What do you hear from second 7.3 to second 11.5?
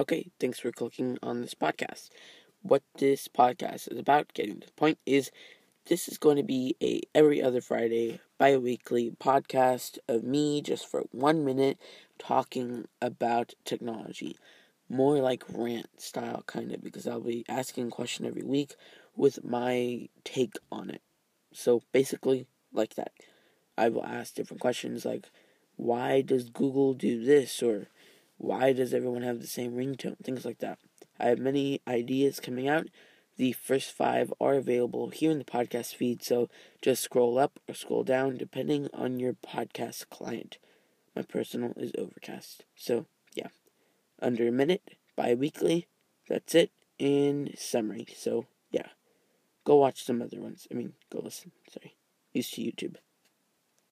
other Friday bi-weekly podcast of me just for one